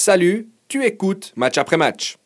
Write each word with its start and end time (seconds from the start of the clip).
Salut, 0.00 0.46
tu 0.68 0.84
écoutes 0.84 1.32
match 1.34 1.58
après 1.58 1.76
match. 1.76 2.18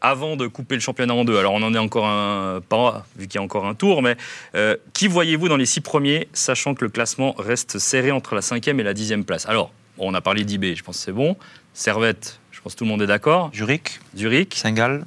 Avant 0.00 0.34
de 0.34 0.46
couper 0.46 0.76
le 0.76 0.80
championnat 0.80 1.12
en 1.12 1.26
deux, 1.26 1.36
alors 1.36 1.52
on 1.52 1.62
en 1.62 1.74
est 1.74 1.78
encore 1.78 2.06
un, 2.06 2.62
pas 2.66 3.04
vu 3.18 3.26
qu'il 3.26 3.34
y 3.34 3.38
a 3.38 3.42
encore 3.42 3.66
un 3.66 3.74
tour, 3.74 4.00
mais 4.00 4.16
euh, 4.54 4.74
qui 4.94 5.06
voyez-vous 5.06 5.50
dans 5.50 5.58
les 5.58 5.66
six 5.66 5.82
premiers, 5.82 6.26
sachant 6.32 6.74
que 6.74 6.82
le 6.82 6.90
classement 6.90 7.34
reste 7.36 7.78
serré 7.78 8.12
entre 8.12 8.34
la 8.34 8.40
cinquième 8.40 8.80
et 8.80 8.82
la 8.82 8.94
dixième 8.94 9.26
place? 9.26 9.46
Alors, 9.46 9.74
bon, 9.98 10.10
on 10.10 10.14
a 10.14 10.22
parlé 10.22 10.42
d'IB, 10.44 10.74
je 10.74 10.82
pense 10.82 10.96
que 10.96 11.04
c'est 11.04 11.12
bon. 11.12 11.36
Servette, 11.74 12.40
je 12.50 12.62
pense 12.62 12.72
que 12.72 12.78
tout 12.78 12.84
le 12.84 12.90
monde 12.90 13.02
est 13.02 13.06
d'accord. 13.06 13.50
Zurich, 13.54 14.00
Zurich. 14.16 14.54
Saint-Gall. 14.54 15.04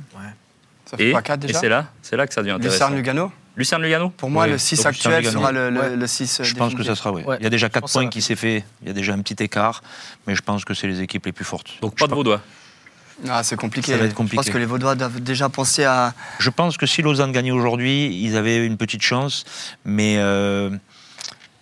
Ça 0.86 0.96
fait 0.96 1.10
Et, 1.10 1.12
pas 1.12 1.24
4 1.24 1.44
et 1.44 1.48
déjà 1.48 1.60
c'est 1.60 1.70
là, 1.70 1.92
c'est 2.04 2.18
là 2.18 2.28
que 2.28 2.36
ça 2.36 2.42
devient 2.42 2.54
intéressant. 2.54 2.92
Lugano 2.92 3.32
Lucerne 3.58 3.82
Lugano 3.82 4.10
Pour 4.12 4.30
moi, 4.30 4.46
Oui. 4.46 4.52
le 4.52 4.58
6 4.58 4.78
Donc, 4.78 4.86
actuel 4.86 5.26
sera 5.26 5.52
le, 5.52 5.70
le, 5.70 5.80
Ouais. 5.82 5.96
le 5.96 6.08
6 6.08 6.42
Je 6.44 6.54
pense 6.56 6.74
que 6.76 6.84
ça 6.84 6.96
sera, 6.96 7.12
oui. 7.12 7.24
Ouais. 7.24 7.38
Il 7.40 7.44
y 7.44 7.48
a 7.48 7.50
déjà 7.50 7.68
Je 7.68 7.72
4 7.74 7.82
pense 7.82 7.92
points 7.94 8.04
ça. 8.04 8.10
qui 8.10 8.22
s'est 8.22 8.36
fait, 8.36 8.64
il 8.82 8.88
y 8.88 8.92
a 8.92 8.94
déjà 8.94 9.14
un 9.14 9.20
petit 9.20 9.42
écart, 9.44 9.82
mais 10.28 10.36
je 10.36 10.42
pense 10.42 10.64
que 10.64 10.74
c'est 10.74 10.88
les 10.88 11.02
équipes 11.02 11.26
les 11.26 11.32
plus 11.32 11.44
fortes. 11.46 11.72
Donc 11.82 11.94
je, 11.96 12.04
pas 12.04 12.08
de 12.08 12.14
Vaudois. 12.16 12.42
Ah, 13.28 13.42
c'est 13.44 13.56
compliqué. 13.56 13.92
Ça 13.94 13.98
va 13.98 14.04
être 14.06 14.12
Je 14.12 14.16
pense 14.16 14.30
compliqué. 14.30 14.52
que 14.52 14.58
les 14.60 14.66
Vaudois 14.66 14.94
doivent 14.94 15.20
déjà 15.22 15.50
penser 15.50 15.84
à. 15.86 16.14
je 16.38 16.50
pense 16.52 16.78
que 16.78 16.86
si 16.86 17.02
Lausanne 17.02 17.32
gagnait 17.32 17.50
aujourd'hui, 17.52 18.16
ils 18.24 18.38
avaient 18.38 18.64
une 18.64 18.78
petite 18.78 19.02
chance, 19.02 19.44
mais 19.86 20.18
euh, 20.18 20.70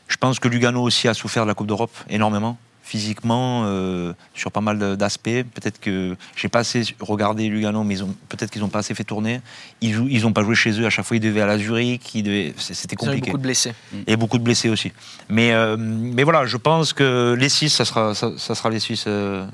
je 0.09 0.17
pense 0.17 0.39
que 0.39 0.49
Lugano 0.49 0.81
aussi 0.83 1.07
a 1.07 1.13
souffert 1.13 1.43
de 1.43 1.47
la 1.47 1.53
Coupe 1.53 1.67
d'Europe 1.67 1.95
énormément. 2.09 2.57
Physiquement, 2.87 3.63
euh, 3.65 4.13
sur 4.35 4.51
pas 4.51 4.61
mal 4.61 4.95
d'aspects. 4.95 5.23
Peut-être 5.55 5.79
que 5.79 6.15
j'ai 6.35 6.49
pas 6.49 6.59
assez 6.59 6.83
regardé 6.99 7.49
Lugano, 7.49 7.83
mais 7.83 7.95
peut-être 8.29 8.51
qu'ils 8.51 8.61
n'ont 8.61 8.69
pas 8.69 8.79
assez 8.79 8.93
fait 8.93 9.03
tourner. 9.03 9.41
Ils 9.81 10.21
n'ont 10.21 10.33
pas 10.33 10.43
joué 10.43 10.53
chez 10.53 10.79
eux. 10.79 10.85
À 10.85 10.91
chaque 10.91 11.03
fois, 11.03 11.17
ils 11.17 11.19
devaient 11.19 11.41
à 11.41 11.47
la 11.47 11.57
Zurich. 11.57 12.11
devaient- 12.13 12.53
C'était 12.57 12.95
compliqué. 12.95 13.21
beaucoup 13.25 13.37
de 13.39 13.43
blessés. 13.43 13.73
Et 14.05 14.15
beaucoup 14.15 14.37
de 14.37 14.43
blessés 14.43 14.69
aussi. 14.69 14.91
Mais, 15.29 15.51
euh, 15.51 15.75
mais 15.79 16.21
voilà, 16.23 16.45
je 16.45 16.57
pense 16.57 16.93
que 16.93 17.35
les 17.37 17.49
6, 17.49 17.69
ça 17.69 17.85
sera, 17.85 18.13
ça, 18.13 18.33
ça 18.37 18.53
sera 18.53 18.69
les 18.69 18.79
Suisses. 18.79 19.05
euh, 19.07 19.47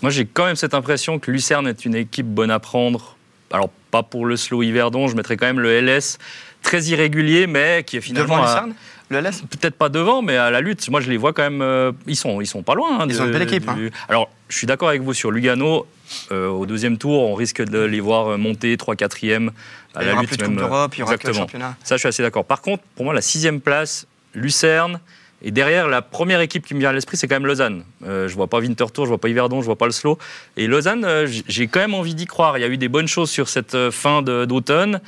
Moi, 0.00 0.10
j'ai 0.10 0.24
quand 0.24 0.46
même 0.46 0.56
cette 0.56 0.72
impression 0.72 1.18
que 1.18 1.30
Lucerne 1.30 1.68
est 1.68 1.84
une 1.84 1.94
équipe 1.94 2.26
bonne 2.26 2.50
à 2.50 2.58
prendre. 2.60 3.16
Alors, 3.52 3.68
pas 3.90 4.02
pour 4.02 4.24
le 4.24 4.38
slow 4.38 4.62
Yverdon, 4.62 5.06
je 5.06 5.16
mettrais 5.16 5.36
quand 5.36 5.44
même 5.46 5.60
le 5.60 5.70
LS 5.70 6.16
très 6.62 6.82
irrégulier, 6.84 7.46
mais 7.46 7.84
qui 7.86 7.98
est 7.98 8.00
finalement. 8.00 8.36
Devant 8.36 8.42
à- 8.46 8.54
Lucerne? 8.54 8.74
Le 9.10 9.18
LS 9.20 9.42
Peut-être 9.50 9.74
pas 9.74 9.88
devant, 9.88 10.22
mais 10.22 10.36
à 10.36 10.50
la 10.50 10.60
lutte, 10.60 10.88
moi 10.88 11.00
je 11.00 11.10
les 11.10 11.16
vois 11.16 11.32
quand 11.32 11.42
même. 11.42 11.62
euh, 11.62 11.90
ils, 12.06 12.14
sont, 12.16 12.40
ils 12.40 12.46
sont 12.46 12.62
pas 12.62 12.74
loin. 12.74 13.00
hein, 13.00 13.06
Ils 13.08 13.20
ont 13.20 13.24
une 13.26 13.32
belle 13.32 13.42
équipe, 13.42 13.68
hein. 13.68 13.76
Alors, 14.08 14.30
je 14.48 14.56
suis 14.56 14.66
d'accord 14.68 14.88
avec 14.88 15.02
vous 15.02 15.14
sur 15.14 15.30
Lugano. 15.32 15.86
euh, 16.30 16.48
au 16.48 16.64
deuxième 16.64 16.96
tour, 16.96 17.22
on 17.24 17.34
risque 17.34 17.60
de 17.62 17.80
les 17.80 17.98
voir 18.00 18.38
monter 18.38 18.76
3-4e 18.76 19.50
à 19.94 20.02
Il 20.02 20.02
y 20.02 20.06
la 20.06 20.12
aura 20.12 20.20
lutte. 20.20 20.30
plus 20.30 20.36
de 20.36 20.42
même, 20.42 20.52
Coupe 20.52 20.58
euh, 20.62 20.66
d'Europe, 20.68 20.94
il 20.96 21.00
y 21.00 21.02
aura 21.02 21.18
que 21.18 21.22
le 21.24 21.30
exactement. 21.30 21.46
championnat. 21.46 21.76
Ça, 21.82 21.96
je 21.96 22.00
suis 22.00 22.08
assez 22.08 22.22
d'accord. 22.22 22.44
Par 22.44 22.60
contre, 22.62 22.82
pour 22.94 23.04
moi, 23.04 23.12
la 23.14 23.20
sixième 23.22 23.60
place, 23.60 24.06
Lucerne. 24.34 25.00
Et 25.42 25.50
derrière, 25.50 25.88
la 25.88 26.02
première 26.02 26.40
équipe 26.42 26.66
qui 26.66 26.74
me 26.74 26.80
vient 26.80 26.90
à 26.90 26.92
l'esprit, 26.92 27.16
c'est 27.16 27.26
quand 27.26 27.34
même 27.36 27.46
Lausanne. 27.46 27.82
Euh, 28.06 28.28
je 28.28 28.34
vois 28.34 28.46
pas 28.46 28.58
Winterthur, 28.58 29.04
je 29.06 29.08
vois 29.08 29.18
pas 29.18 29.28
Yverdon, 29.30 29.60
je 29.62 29.66
vois 29.66 29.76
pas 29.78 29.86
le 29.86 29.92
slow. 29.92 30.18
Et 30.58 30.66
Lausanne, 30.66 31.02
euh, 31.04 31.26
j- 31.26 31.42
j'ai 31.48 31.66
quand 31.66 31.80
même 31.80 31.94
envie 31.94 32.14
d'y 32.14 32.26
croire. 32.26 32.58
Il 32.58 32.60
y 32.60 32.64
a 32.64 32.68
eu 32.68 32.76
des 32.76 32.88
bonnes 32.88 33.08
choses 33.08 33.30
sur 33.30 33.48
cette 33.48 33.74
euh, 33.74 33.90
fin 33.90 34.20
de- 34.20 34.44
d'automne. 34.44 35.00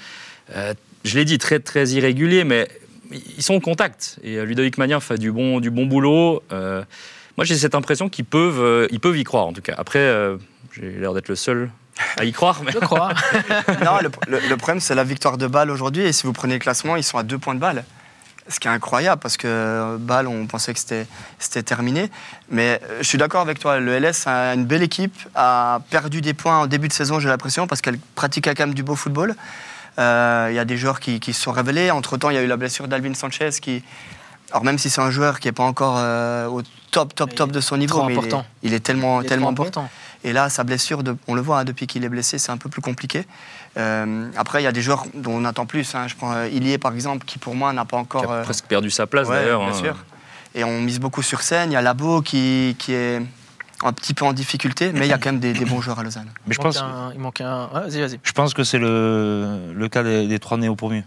Euh, 0.57 0.73
je 1.05 1.19
l'ai 1.19 1.27
dit, 1.27 1.37
très 1.37 1.59
très 1.61 1.87
irrégulier, 1.91 2.45
mais 2.45 2.67
ils 3.37 3.43
sont 3.43 3.55
au 3.55 3.61
contact. 3.61 4.19
Et 4.23 4.37
euh, 4.37 4.45
Ludovic 4.45 4.79
Magnin 4.79 5.01
fait 5.01 5.19
du 5.19 5.33
bon, 5.33 5.61
du 5.61 5.71
bon 5.71 5.87
boulot. 5.87 6.43
Euh, 6.53 6.83
moi, 7.37 7.45
j'ai 7.45 7.57
cette 7.57 7.75
impression 7.75 8.09
qu'ils 8.09 8.25
peuvent, 8.25 8.61
euh, 8.61 8.87
ils 8.91 9.01
peuvent 9.01 9.17
y 9.17 9.25
croire, 9.25 9.47
en 9.47 9.53
tout 9.53 9.63
cas. 9.63 9.75
Après, 9.79 9.99
euh, 10.01 10.37
j'ai 10.73 10.91
l'air 10.93 11.15
d'être 11.15 11.29
le 11.29 11.37
seul 11.37 11.71
à 12.17 12.25
y 12.25 12.33
croire. 12.33 12.61
Mais... 12.65 12.73
Je 12.73 12.79
crois. 12.79 13.11
Non, 13.85 13.99
le, 14.03 14.11
le- 14.29 14.49
le 14.49 14.57
problème, 14.57 14.81
c'est 14.81 14.95
la 14.95 15.05
victoire 15.05 15.39
de 15.39 15.47
Bâle 15.47 15.71
aujourd'hui. 15.71 16.03
Et 16.03 16.13
si 16.13 16.25
vous 16.27 16.33
prenez 16.33 16.55
le 16.55 16.61
classement, 16.61 16.97
ils 16.97 17.05
sont 17.05 17.19
à 17.19 17.23
deux 17.23 17.39
points 17.39 17.55
de 17.55 17.61
Bâle. 17.61 17.85
Ce 18.49 18.59
qui 18.59 18.67
est 18.67 18.71
incroyable, 18.73 19.21
parce 19.23 19.37
que 19.37 19.97
Bâle, 19.99 20.27
on 20.27 20.47
pensait 20.49 20.73
que 20.75 20.81
c'était 20.81 21.07
c'était 21.39 21.63
terminé. 21.63 22.11
Mais 22.51 22.81
je 22.99 23.05
suis 23.07 23.17
d'accord 23.17 23.41
avec 23.41 23.61
toi, 23.61 23.79
le 23.79 23.97
LS 24.01 24.27
a 24.27 24.55
une 24.55 24.65
belle 24.65 24.83
équipe, 24.83 25.15
a 25.37 25.81
perdu 25.91 26.21
des 26.23 26.35
points 26.35 26.59
en 26.59 26.67
début 26.67 26.89
de 26.89 26.93
saison, 26.93 27.21
j'ai 27.21 27.29
l'impression, 27.29 27.69
parce 27.69 27.81
qu'elle 27.81 27.99
pratique 28.17 28.47
quand 28.47 28.59
même 28.59 28.75
du 28.75 28.83
beau 28.83 28.97
football. 28.97 29.37
Euh, 29.99 30.49
Il 30.51 30.55
y 30.55 30.59
a 30.59 30.65
des 30.65 30.77
joueurs 30.77 31.01
qui, 31.01 31.21
qui 31.21 31.33
se 31.33 31.43
sont 31.43 31.53
révélés. 31.53 31.91
Entre-temps, 31.91 32.31
il 32.31 32.35
y 32.35 32.39
a 32.39 32.43
eu 32.43 32.47
la 32.47 32.57
blessure 32.57 32.89
d'Alvin 32.89 33.15
Sanchez, 33.15 33.51
qui... 33.61 33.83
Alors 34.51 34.65
même 34.65 34.77
si 34.79 34.91
c'est 34.91 35.01
un 35.01 35.11
joueur 35.11 35.41
qui 35.41 35.49
n'est 35.49 35.53
pas 35.53 35.63
encore 35.63 35.95
euh, 35.99 36.47
au 36.47 36.61
top, 36.91 37.15
top, 37.15 37.35
top 37.35 37.53
de 37.53 37.61
son 37.61 37.79
niveau, 37.79 38.03
mais 38.05 38.13
il 38.13 38.17
est, 38.17 38.19
important. 38.19 38.45
il 38.63 38.75
est 38.75 38.81
tellement, 38.81 39.21
Il 39.23 39.25
est 39.25 39.29
tellement 39.29 39.49
important. 39.49 39.89
Et 40.25 40.33
là, 40.35 40.51
sa 40.51 40.63
blessure, 40.63 41.03
de- 41.03 41.17
on 41.27 41.35
le 41.35 41.41
voit 41.41 41.61
hein, 41.61 41.65
depuis 41.65 41.87
qu'il 41.87 42.05
est 42.05 42.09
blessé, 42.11 42.39
c'est 42.39 42.53
un 42.53 42.59
peu 42.59 42.69
plus 42.69 42.83
compliqué. 42.83 43.27
Euh, 43.79 44.29
après, 44.37 44.61
il 44.61 44.65
y 44.65 44.69
a 44.69 44.73
des 44.73 44.83
joueurs 44.83 45.05
dont 45.15 45.33
on 45.33 45.45
attend 45.47 45.65
plus. 45.65 45.95
hein. 45.95 46.07
Je 46.07 46.15
prends 46.17 46.33
euh, 46.35 46.49
Ilié, 46.49 46.77
par 46.77 46.93
exemple, 46.93 47.25
qui 47.25 47.39
pour 47.39 47.55
moi 47.55 47.73
n'a 47.73 47.87
pas 47.87 47.97
Qui 47.97 48.03
encore. 48.03 48.31
a 48.31 48.35
euh, 48.37 48.43
presque 48.43 48.67
perdu 48.67 48.91
sa 48.91 49.07
place 49.07 49.27
ouais, 49.29 49.37
d'ailleurs. 49.37 49.61
bien 49.65 49.71
hein. 49.75 49.79
sûr. 49.79 49.97
Et 50.55 50.65
on 50.65 50.83
mise 50.83 51.01
beaucoup 51.01 51.23
sur 51.23 51.41
scène. 51.41 51.71
Il 51.71 51.75
y 51.75 51.77
a 51.77 51.83
Labo 51.83 52.21
qui, 52.21 52.77
qui 52.79 52.93
est 52.93 53.23
un 53.83 53.93
petit 53.93 54.15
peu 54.15 54.25
en 54.25 54.33
difficulté, 54.33 54.93
mais 54.93 55.07
il 55.07 55.11
y 55.11 55.13
a 55.13 55.19
quand 55.19 55.31
même 55.33 55.41
des, 55.41 55.53
des 55.53 55.65
bons 55.65 55.81
joueurs 55.81 55.99
à 55.99 56.03
Lausanne. 56.03 56.29
Mais 56.47 56.55
je 56.55 56.61
il, 56.61 56.65
manque 56.65 56.75
pense, 56.75 56.83
un, 56.83 57.13
il 57.15 57.21
manque 57.21 57.41
un. 57.41 57.69
Ouais, 57.75 57.81
vas-y, 57.89 58.01
vas-y. 58.01 58.21
je 58.23 58.33
pense 58.33 58.55
que 58.55 58.65
c'est 58.65 58.79
le, 58.79 59.73
le 59.75 59.89
cas 59.89 60.03
des, 60.03 60.27
des 60.27 60.39
trois 60.39 60.59
néo-promus. 60.59 61.05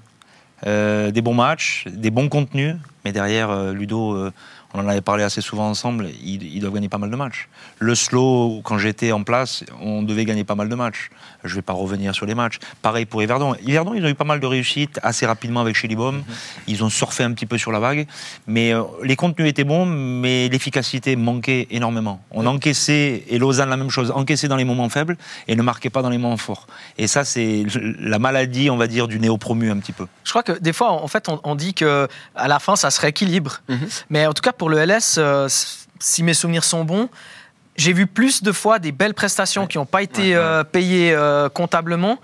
Euh, 0.66 1.12
des 1.12 1.22
bons 1.22 1.34
matchs, 1.34 1.86
des 1.92 2.12
bons 2.12 2.30
contenus, 2.30 2.76
mais 3.06 3.12
derrière, 3.12 3.52
euh, 3.52 3.72
Ludo, 3.72 4.16
euh, 4.16 4.32
on 4.74 4.80
en 4.80 4.88
avait 4.90 5.02
parlé 5.02 5.24
assez 5.24 5.42
souvent 5.42 5.70
ensemble, 5.70 6.10
ils, 6.22 6.44
ils 6.44 6.60
doivent 6.60 6.74
gagner 6.74 6.90
pas 6.90 6.98
mal 6.98 7.10
de 7.10 7.16
matchs. 7.16 7.48
Le 7.80 7.96
slow, 7.96 8.62
quand 8.64 8.78
j'étais 8.78 9.12
en 9.12 9.24
place, 9.24 9.64
on 9.82 10.04
devait 10.04 10.26
gagner 10.26 10.44
pas 10.44 10.56
mal 10.56 10.68
de 10.68 10.76
matchs. 10.76 11.10
Je 11.44 11.52
ne 11.52 11.56
vais 11.56 11.62
pas 11.62 11.74
revenir 11.74 12.14
sur 12.14 12.26
les 12.26 12.36
matchs. 12.36 12.60
Pareil 12.82 13.06
pour 13.06 13.22
Yverdon. 13.22 13.56
Yverdon, 13.64 13.94
ils 13.94 14.04
ont 14.04 14.10
eu 14.10 14.16
pas 14.16 14.26
mal 14.26 14.40
de 14.40 14.48
réussites 14.48 15.00
assez 15.04 15.26
rapidement 15.26 15.62
avec 15.62 15.76
Chilibom. 15.76 16.24
Ils 16.68 16.84
ont 16.84 16.90
surfé 16.90 17.24
un 17.24 17.32
petit 17.32 17.46
peu 17.46 17.58
sur 17.58 17.72
la 17.72 17.80
vague. 17.80 18.08
Mais 18.48 18.74
euh, 18.74 18.84
les 19.04 19.16
contenus 19.16 19.48
étaient 19.48 19.64
bons, 19.64 19.86
mais 19.86 20.50
l'efficacité 20.50 21.16
manquait 21.16 21.68
énormément. 21.72 22.22
On 22.32 22.46
encaissait, 22.46 23.24
et 23.30 23.38
Lausanne 23.38 23.70
la 23.70 23.78
même 23.78 23.92
chose, 23.92 24.12
encaissait 24.12 24.48
dans 24.48 24.56
les 24.58 24.66
moments 24.66 24.90
faibles 24.90 25.18
et 25.48 25.56
ne 25.56 25.62
marquait 25.62 25.90
pas 25.90 26.02
dans 26.02 26.10
les 26.10 26.18
moments 26.18 26.38
forts. 26.38 26.68
Et 26.98 27.08
ça, 27.08 27.24
c'est 27.24 27.66
la 28.00 28.20
maladie, 28.20 28.70
on 28.70 28.78
va 28.78 28.88
dire, 28.88 29.08
du 29.08 29.20
néo-promu 29.20 29.72
un 29.72 29.78
petit 29.78 29.94
peu. 29.94 30.08
Je 30.24 30.32
crois 30.32 30.44
que 30.44 30.54
des 30.54 30.74
fois, 30.74 30.92
en 30.92 31.08
fait, 31.08 31.30
on, 31.30 31.40
on 31.44 31.56
dit 31.56 31.74
que 31.74 32.08
à 32.36 32.48
la 32.48 32.60
fin, 32.60 32.76
ça 32.76 32.90
se 32.96 33.02
rééquilibre. 33.02 33.62
Mhm. 33.70 33.88
Mais 34.10 34.26
en 34.26 34.34
tout 34.34 34.42
cas, 34.42 34.52
pour 34.54 34.70
le 34.70 34.78
LS, 34.78 35.16
euh, 35.18 35.48
si 36.00 36.24
mes 36.24 36.34
souvenirs 36.34 36.64
sont 36.64 36.84
bons, 36.84 37.10
j'ai 37.76 37.94
vu 37.94 38.08
plus 38.08 38.42
de 38.42 38.52
fois 38.52 38.80
des 38.80 38.92
belles 38.92 39.14
prestations 39.14 39.68
qui 39.68 39.78
n'ont 39.78 39.86
pas 39.86 40.02
été 40.02 40.22
Ouais, 40.22 40.28
ouais. 40.30 40.36
euh, 40.36 40.64
payées 40.64 41.14
euh, 41.14 41.50
comptablement 41.50 42.20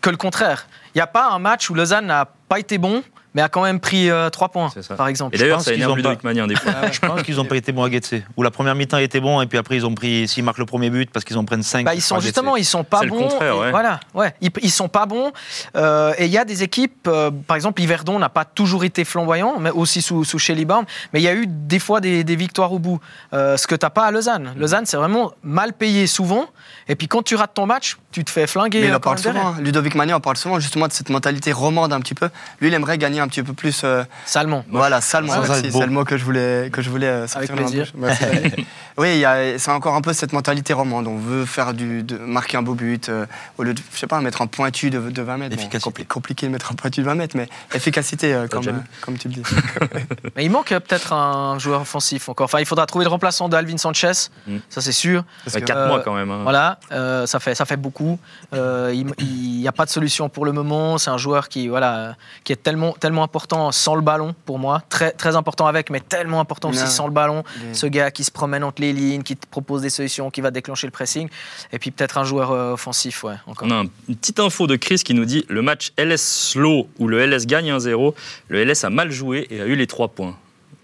que 0.00 0.10
le 0.10 0.16
contraire. 0.16 0.66
Il 0.94 0.98
n'y 0.98 1.02
a 1.02 1.06
pas 1.06 1.30
un 1.30 1.38
match 1.38 1.70
où 1.70 1.74
Lausanne 1.74 2.06
n'a 2.06 2.26
pas 2.48 2.58
été 2.58 2.78
bon, 2.78 3.02
mais 3.34 3.42
a 3.42 3.48
quand 3.48 3.62
même 3.62 3.80
pris 3.80 4.08
3 4.32 4.48
points, 4.48 4.70
par 4.96 5.08
exemple. 5.08 5.34
Et 5.34 5.38
d'ailleurs, 5.38 5.60
ça 5.60 5.72
énerve 5.74 5.92
ont 5.92 5.96
Ludovic 5.96 6.20
pas- 6.22 6.28
Magnin 6.28 6.46
des 6.46 6.56
fois. 6.56 6.72
Je 6.92 7.00
pense 7.00 7.22
qu'ils 7.22 7.36
n'ont 7.36 7.44
pas 7.44 7.56
été 7.56 7.72
bons 7.72 7.84
à 7.84 7.90
Getse. 7.90 8.14
Où 8.36 8.42
la 8.42 8.50
première 8.50 8.74
mi-temps 8.74 8.98
était 8.98 9.20
bon, 9.20 9.40
et 9.40 9.46
puis 9.46 9.58
après, 9.58 9.76
ils 9.76 9.84
ont 9.86 9.94
pris, 9.94 10.26
s'ils 10.28 10.44
marquent 10.44 10.58
le 10.58 10.66
premier 10.66 10.90
but, 10.90 11.10
parce 11.10 11.24
qu'ils 11.24 11.36
en 11.38 11.44
prennent 11.44 11.62
5. 11.62 11.84
Bah, 11.84 11.94
ils 11.94 12.00
sont 12.02 12.20
justement, 12.20 12.56
ils 12.56 12.64
sont 12.64 12.84
pas 12.84 13.00
C'est 13.00 13.04
le 13.06 13.10
bons. 13.10 13.28
contraire, 13.28 13.54
et 13.54 13.58
ouais. 13.58 13.70
Voilà, 13.70 14.00
ouais, 14.14 14.34
ils, 14.40 14.50
ils 14.62 14.70
sont 14.70 14.88
pas 14.88 15.06
bons. 15.06 15.32
Euh, 15.76 16.12
et 16.18 16.26
il 16.26 16.30
y 16.30 16.38
a 16.38 16.44
des 16.44 16.62
équipes, 16.62 17.06
euh, 17.08 17.30
par 17.30 17.56
exemple, 17.56 17.80
Yverdon 17.82 18.18
n'a 18.18 18.28
pas 18.28 18.44
toujours 18.44 18.84
été 18.84 19.04
flamboyant, 19.04 19.58
mais 19.58 19.70
aussi 19.70 20.02
sous, 20.02 20.24
sous 20.24 20.38
Shelly 20.38 20.64
Baum, 20.64 20.84
mais 21.12 21.20
il 21.20 21.24
y 21.24 21.28
a 21.28 21.34
eu 21.34 21.46
des 21.46 21.78
fois 21.78 22.00
des, 22.00 22.24
des 22.24 22.36
victoires 22.36 22.72
au 22.72 22.78
bout. 22.78 23.00
Euh, 23.32 23.56
ce 23.56 23.66
que 23.66 23.74
t'as 23.74 23.90
pas 23.90 24.04
à 24.06 24.10
Lausanne. 24.10 24.54
Lausanne, 24.56 24.86
c'est 24.86 24.96
vraiment 24.96 25.32
mal 25.42 25.72
payé 25.72 26.06
souvent. 26.06 26.46
Et 26.88 26.94
puis 26.96 27.08
quand 27.08 27.22
tu 27.22 27.34
rates 27.34 27.54
ton 27.54 27.66
match, 27.66 27.96
tu 28.12 28.24
te 28.24 28.30
fais 28.30 28.46
flinguer. 28.46 28.80
Mais 28.80 28.86
il 28.88 28.92
euh, 28.92 28.96
en 28.96 29.00
parle 29.00 29.18
souvent. 29.18 29.48
hein. 29.48 29.56
Ludovic 29.60 29.94
Magnin 29.94 30.16
en 30.16 30.20
parle 30.20 30.36
souvent 30.36 30.60
justement 30.60 30.86
de 30.86 30.92
cette 30.92 31.08
mentalité 31.10 31.52
romande 31.52 31.92
un 31.92 32.00
petit 32.00 32.14
peu. 32.14 32.28
Lui, 32.60 32.68
il 32.68 32.74
aimerait 32.74 32.98
gagner 32.98 33.20
un 33.24 33.28
petit 33.28 33.42
peu 33.42 33.52
plus. 33.52 33.82
euh, 33.84 34.04
Salement. 34.24 34.64
Voilà, 34.70 35.00
merci, 35.00 35.70
beau. 35.70 35.80
c'est 35.80 35.86
le 35.86 35.92
mot 35.92 36.04
que 36.04 36.16
je 36.16 36.24
voulais, 36.24 36.70
que 36.72 36.82
je 36.82 36.90
voulais 36.90 37.06
euh, 37.06 37.26
sortir 37.26 37.50
Avec 37.52 37.66
plaisir. 37.66 37.92
Merci, 37.96 38.24
oui, 38.98 39.14
il 39.14 39.18
y 39.20 39.24
a- 39.24 39.58
c'est 39.58 39.70
encore 39.70 39.94
un 39.94 40.00
peu 40.00 40.12
cette 40.12 40.32
mentalité 40.32 40.72
romande. 40.72 41.06
On 41.08 41.16
veut 41.18 41.44
faire 41.44 41.74
du, 41.74 42.02
de, 42.02 42.16
marquer 42.18 42.56
un 42.56 42.62
beau 42.62 42.74
but, 42.74 43.08
euh, 43.08 43.26
au 43.58 43.62
lieu 43.64 43.74
de, 43.74 43.80
je 43.92 43.98
sais 43.98 44.06
pas, 44.06 44.20
mettre 44.20 44.42
un 44.42 44.46
pointu 44.46 44.90
de, 44.90 44.98
de 45.10 45.22
20 45.22 45.36
mètres. 45.38 45.56
Bon, 45.56 45.60
Efficacité. 45.62 45.90
compli- 45.90 46.06
compliqué 46.06 46.46
de 46.46 46.52
mettre 46.52 46.70
un 46.72 46.74
pointu 46.74 47.00
de 47.00 47.06
20 47.06 47.14
mètres, 47.16 47.36
mais 47.36 47.48
efficacité, 47.74 48.32
euh, 48.34 48.46
comme, 48.50 48.66
euh, 48.68 49.16
tu 49.18 49.28
le 49.28 49.34
dis. 49.34 49.42
Mais 50.36 50.44
il 50.44 50.50
manque 50.50 50.68
peut-être 50.68 51.12
un 51.12 51.58
joueur 51.58 51.80
offensif 51.82 52.28
encore. 52.28 52.44
Enfin, 52.46 52.60
il 52.60 52.66
faudra 52.66 52.86
trouver 52.86 53.04
le 53.04 53.10
remplaçant 53.10 53.48
d'Alvin 53.48 53.76
Sanchez, 53.78 54.12
Mm. 54.46 54.56
ça 54.68 54.80
c'est 54.80 54.92
sûr. 54.92 55.24
Que- 55.52 55.58
Quatre 55.60 55.78
Euh, 55.78 55.88
mois 55.88 56.00
quand 56.00 56.14
même. 56.14 56.30
hein. 56.30 56.40
Voilà, 56.42 56.78
euh, 56.92 57.26
ça, 57.26 57.40
fait, 57.40 57.54
ça 57.54 57.64
fait 57.64 57.76
beaucoup. 57.76 58.18
Euh, 58.52 58.92
il 58.94 59.60
n'y 59.60 59.68
a 59.68 59.72
pas 59.72 59.84
de 59.86 59.90
solution 59.90 60.28
pour 60.28 60.44
le 60.44 60.52
moment. 60.52 60.98
C'est 60.98 61.10
un 61.10 61.16
joueur 61.18 61.48
qui, 61.48 61.68
voilà, 61.68 62.16
qui 62.44 62.52
est 62.52 62.56
tellement, 62.62 62.92
tellement 62.92 63.13
important 63.22 63.70
sans 63.72 63.94
le 63.94 64.00
ballon 64.00 64.34
pour 64.44 64.58
moi. 64.58 64.82
Très, 64.88 65.10
très 65.12 65.36
important 65.36 65.66
avec, 65.66 65.90
mais 65.90 66.00
tellement 66.00 66.40
important 66.40 66.70
aussi 66.70 66.86
sans 66.88 67.06
le 67.06 67.12
ballon. 67.12 67.44
Ce 67.72 67.86
gars 67.86 68.10
qui 68.10 68.24
se 68.24 68.30
promène 68.30 68.64
entre 68.64 68.82
les 68.82 68.92
lignes, 68.92 69.22
qui 69.22 69.36
te 69.36 69.46
propose 69.46 69.82
des 69.82 69.90
solutions, 69.90 70.30
qui 70.30 70.40
va 70.40 70.50
déclencher 70.50 70.86
le 70.86 70.90
pressing. 70.90 71.28
Et 71.72 71.78
puis 71.78 71.90
peut-être 71.90 72.18
un 72.18 72.24
joueur 72.24 72.50
euh, 72.52 72.72
offensif, 72.72 73.24
ouais, 73.24 73.34
encore. 73.46 73.68
On 73.68 73.70
a 73.70 73.74
un- 73.76 73.86
une 74.08 74.16
petite 74.16 74.40
info 74.40 74.66
de 74.66 74.76
Chris 74.76 74.96
qui 75.04 75.14
nous 75.14 75.24
dit 75.24 75.44
le 75.48 75.62
match 75.62 75.92
LS 75.96 76.20
slow 76.22 76.88
où 76.98 77.08
le 77.08 77.18
LS 77.26 77.46
gagne 77.46 77.70
1-0, 77.70 78.14
le 78.48 78.58
LS 78.64 78.84
a 78.84 78.90
mal 78.90 79.10
joué 79.10 79.46
et 79.50 79.60
a 79.60 79.66
eu 79.66 79.74
les 79.76 79.86
3 79.86 80.08
points. 80.08 80.36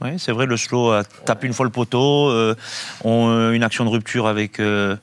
Oui, 0.02 0.18
c'est 0.18 0.32
vrai, 0.32 0.46
le 0.46 0.56
slow 0.56 0.92
a 0.92 1.04
tapé 1.04 1.46
une 1.46 1.52
fois 1.52 1.66
le 1.66 1.70
poteau, 1.72 2.30
euh, 2.30 2.54
ont 3.04 3.28
euh, 3.28 3.52
une 3.52 3.62
action 3.62 3.84
de 3.84 3.90
rupture 3.90 4.26
avec, 4.26 4.58
euh, 4.58 4.96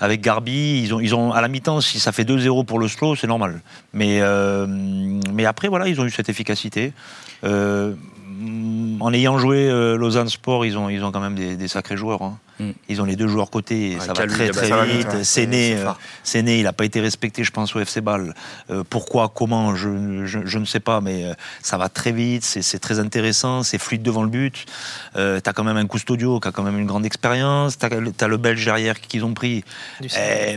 avec 0.00 0.20
Garbi. 0.20 0.80
Ils 0.82 0.94
ont, 0.94 1.00
ils 1.00 1.14
ont, 1.14 1.32
à 1.32 1.40
la 1.40 1.48
mi-temps, 1.48 1.80
si 1.80 2.00
ça 2.00 2.12
fait 2.12 2.24
2-0 2.24 2.64
pour 2.64 2.78
le 2.78 2.88
slow, 2.88 3.14
c'est 3.14 3.26
normal. 3.26 3.60
Mais, 3.92 4.20
euh, 4.20 4.66
mais 5.32 5.44
après, 5.44 5.68
voilà, 5.68 5.88
ils 5.88 6.00
ont 6.00 6.04
eu 6.04 6.10
cette 6.10 6.28
efficacité. 6.28 6.92
Euh, 7.44 7.94
en 9.00 9.12
ayant 9.12 9.38
joué 9.38 9.68
euh, 9.68 9.96
Lausanne 9.96 10.28
Sport, 10.28 10.64
ils 10.66 10.76
ont, 10.78 10.88
ils 10.88 11.02
ont 11.04 11.10
quand 11.12 11.20
même 11.20 11.34
des, 11.34 11.56
des 11.56 11.68
sacrés 11.68 11.96
joueurs. 11.96 12.22
hein. 12.22 12.38
Mm. 12.58 12.70
Ils 12.90 13.00
ont 13.00 13.06
les 13.06 13.16
deux 13.16 13.28
joueurs 13.28 13.48
côté, 13.50 13.92
et 13.92 13.94
Ouais, 13.94 14.00
ça 14.00 14.12
va 14.12 14.26
très 14.26 14.46
il 14.46 14.50
a 14.50 14.52
très 14.52 14.68
va 14.68 14.84
vite, 14.84 14.96
vite. 14.98 15.08
ouais. 15.14 15.24
Séné, 15.24 15.76
C'est 16.22 16.46
euh, 16.46 16.50
il 16.52 16.64
n'a 16.64 16.72
pas 16.74 16.84
été 16.84 17.00
respecté, 17.00 17.42
je 17.42 17.50
pense, 17.50 17.74
au 17.74 17.80
FC 17.80 18.02
Ball. 18.02 18.34
Euh, 18.70 18.84
pourquoi, 18.88 19.30
comment, 19.34 19.74
je, 19.74 20.26
je- 20.26 20.40
je 20.44 20.58
ne 20.58 20.64
sais 20.66 20.80
pas, 20.80 21.00
mais 21.00 21.24
euh, 21.24 21.32
ça 21.62 21.78
va 21.78 21.88
très 21.88 22.12
vite, 22.12 22.44
c'est 22.44 22.60
c'est 22.62 22.78
très 22.78 22.98
intéressant, 23.00 23.62
c'est 23.62 23.78
fluide 23.78 24.02
devant 24.02 24.22
le 24.22 24.28
but. 24.28 24.66
Euh, 25.16 25.40
tu 25.42 25.48
as 25.48 25.52
quand 25.54 25.64
même 25.64 25.78
un 25.78 25.86
Custodio 25.86 26.38
qui 26.38 26.48
a 26.48 26.52
quand 26.52 26.62
même 26.62 26.78
une 26.78 26.86
grande 26.86 27.06
expérience. 27.06 27.78
Tu 27.78 27.86
as, 27.86 28.28
le 28.28 28.36
Belge 28.36 28.62
derrière 28.64 29.00
qu'ils 29.00 29.24
ont 29.24 29.32
pris. 29.32 29.64
Eh, 30.02 30.06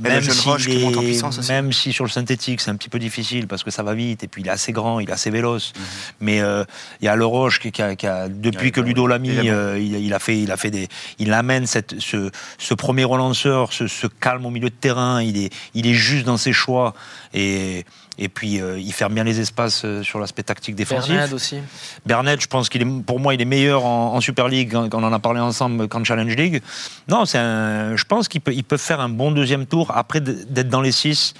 qui 0.01 0.95
en 0.97 1.01
puissance 1.01 1.39
aussi. 1.39 1.51
même 1.51 1.71
si 1.71 1.93
sur 1.93 2.03
le 2.03 2.09
synthétique 2.09 2.59
c'est 2.61 2.69
un 2.71 2.75
petit 2.75 2.89
peu 2.89 2.99
difficile 2.99 3.47
parce 3.47 3.63
que 3.63 3.71
ça 3.71 3.83
va 3.83 3.93
vite 3.93 4.23
et 4.23 4.27
puis 4.27 4.41
il 4.41 4.47
est 4.47 4.51
assez 4.51 4.71
grand, 4.73 4.99
il 4.99 5.09
est 5.09 5.13
assez 5.13 5.29
véloce. 5.29 5.71
Mais 6.19 6.41
euh, 6.41 6.65
il 7.01 7.05
y 7.05 7.07
a 7.07 7.15
le 7.15 7.25
Roche 7.25 7.59
qui, 7.59 7.71
qui 7.71 7.81
a, 7.81 7.95
qui 7.95 8.07
a- 8.07 8.27
depuis 8.33 8.65
Ouais, 8.67 8.71
que 8.71 8.81
Ludo 8.81 9.07
l'a 9.07 9.19
mis, 9.19 9.31
euh, 9.49 9.77
il, 9.79 9.95
il 9.95 10.13
a 10.13 10.19
fait, 10.19 10.39
il 10.39 10.51
a 10.51 10.57
fait 10.57 10.71
des, 10.71 10.87
il 11.19 11.31
amène 11.33 11.65
cette, 11.67 11.99
ce, 11.99 12.29
ce 12.57 12.73
premier 12.73 13.03
relanceur, 13.03 13.71
ce, 13.73 13.87
ce 13.87 14.07
calme 14.07 14.45
au 14.45 14.49
milieu 14.49 14.69
de 14.69 14.75
terrain. 14.75 15.21
Il 15.21 15.37
est, 15.37 15.53
il 15.73 15.87
est 15.87 15.93
juste 15.93 16.25
dans 16.25 16.37
ses 16.37 16.53
choix 16.53 16.93
et 17.33 17.85
et 18.19 18.29
puis 18.29 18.61
euh, 18.61 18.77
il 18.79 18.93
ferme 18.93 19.15
bien 19.15 19.23
les 19.23 19.39
espaces 19.39 19.81
euh, 19.85 20.03
sur 20.03 20.19
l'aspect 20.19 20.43
tactique 20.43 20.75
défensif. 20.75 21.09
Bernard 21.13 21.33
aussi. 21.33 21.57
Bernet, 22.05 22.39
je 22.39 22.45
pense 22.45 22.69
qu'il 22.69 22.83
est, 22.83 23.03
pour 23.03 23.19
moi, 23.19 23.33
il 23.33 23.41
est 23.41 23.45
meilleur 23.45 23.85
en, 23.85 24.13
en 24.13 24.21
Super 24.21 24.47
League 24.49 24.69
quand, 24.71 24.87
quand 24.87 25.01
on 25.01 25.07
en 25.07 25.11
a 25.13 25.17
parlé 25.17 25.39
ensemble 25.39 25.87
qu'en 25.87 26.03
Challenge 26.03 26.35
League. 26.35 26.61
Non, 27.07 27.25
c'est 27.25 27.39
un, 27.39 27.95
je 27.95 28.03
pense 28.03 28.27
qu'il 28.27 28.41
peut, 28.41 28.53
il 28.53 28.63
peut 28.63 28.77
faire 28.77 28.99
un 28.99 29.09
bon 29.09 29.31
deuxième 29.31 29.65
tour 29.65 29.91
après 29.95 30.21
d'être 30.21 30.69
dans 30.69 30.81
les 30.81 30.91
six. 30.91 31.33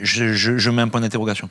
Je, 0.00 0.32
je- 0.32 0.58
je 0.58 0.70
mets 0.70 0.82
un 0.82 0.88
point 0.88 1.00
d'interrogation. 1.00 1.48